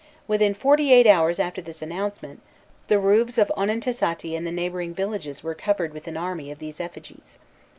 Within 0.27 0.55
forty 0.55 0.91
eight 0.91 1.05
hours 1.05 1.39
after 1.39 1.61
this 1.61 1.79
announcement, 1.83 2.41
the 2.87 2.97
roofs 2.97 3.37
of 3.37 3.51
Onnentisati 3.55 4.35
and 4.35 4.47
the 4.47 4.51
neighboring 4.51 4.95
villages 4.95 5.43
were 5.43 5.53
covered 5.53 5.93
with 5.93 6.07
an 6.07 6.17
army 6.17 6.49
of 6.49 6.57
these 6.57 6.79
effigies. 6.79 7.37